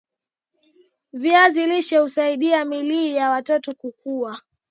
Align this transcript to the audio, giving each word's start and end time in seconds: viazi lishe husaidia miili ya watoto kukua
viazi 1.13 1.65
lishe 1.65 1.97
husaidia 1.97 2.65
miili 2.65 3.15
ya 3.15 3.29
watoto 3.29 3.73
kukua 3.73 4.39